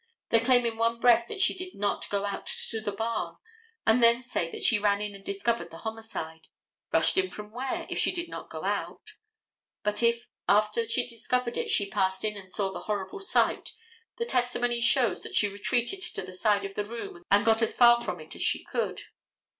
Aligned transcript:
They 0.29 0.39
claim 0.39 0.65
in 0.65 0.77
one 0.77 0.99
breath 0.99 1.27
that 1.27 1.39
she 1.41 1.55
did 1.55 1.75
not 1.75 2.09
go 2.09 2.25
to 2.27 2.81
the 2.81 2.91
barn 2.91 3.35
and 3.85 4.01
then 4.01 4.23
say 4.23 4.51
that 4.51 4.63
she 4.63 4.79
ran 4.79 4.99
in 4.99 5.13
and 5.13 5.23
discovered 5.23 5.69
the 5.69 5.77
homicide. 5.85 6.47
Rushed 6.91 7.19
in 7.19 7.29
from 7.29 7.51
where, 7.51 7.85
if 7.87 7.99
she 7.99 8.11
did 8.11 8.27
not 8.27 8.49
go 8.49 8.63
out? 8.63 9.13
But 9.83 10.01
if 10.01 10.27
after 10.49 10.85
she 10.85 11.07
discovered 11.07 11.55
it, 11.55 11.69
she 11.69 11.87
passed 11.87 12.23
in 12.25 12.35
and 12.35 12.49
saw 12.49 12.71
the 12.71 12.79
horrid 12.89 13.21
sight, 13.21 13.73
the 14.17 14.25
testimony 14.25 14.81
shows 14.81 15.21
that 15.21 15.35
she 15.35 15.47
retreated 15.47 16.01
to 16.01 16.23
the 16.23 16.33
side 16.33 16.75
room, 16.79 17.21
and 17.29 17.45
got 17.45 17.61
as 17.61 17.75
far 17.75 18.01
from 18.03 18.19
it 18.19 18.33
as 18.35 18.41
she 18.41 18.63
could. 18.63 19.01